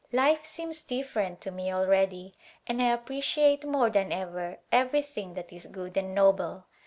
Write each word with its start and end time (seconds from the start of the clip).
Life 0.11 0.47
seems 0.47 0.81
different 0.83 1.41
to 1.41 1.51
me 1.51 1.71
already 1.71 2.33
and 2.65 2.81
I 2.81 2.87
appreciate 2.87 3.63
more 3.63 3.91
than 3.91 4.11
ever 4.11 4.57
everything 4.71 5.35
that 5.35 5.53
is 5.53 5.67
good 5.67 5.95
and 5.95 6.15
noble. 6.15 6.65